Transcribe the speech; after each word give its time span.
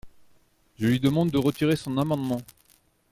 Je 0.79 0.87
lui 0.87 0.99
demande 0.99 1.29
de 1.29 1.37
retirer 1.37 1.75
son 1.75 1.95
amendement. 1.99 2.41